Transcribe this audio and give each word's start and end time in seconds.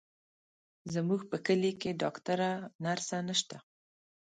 زموږ 0.93 1.21
په 1.31 1.37
کلي 1.45 1.71
کې 1.81 1.97
ډاکتره، 2.01 2.49
نرسه 2.83 3.17
نشته، 3.27 3.57